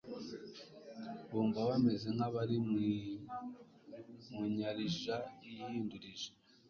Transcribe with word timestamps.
bumva 1.29 1.59
bameze 1.69 2.07
nk'abari 2.15 2.57
mu 4.33 4.43
nyarija 4.55 5.15
yihindurije. 5.45 6.29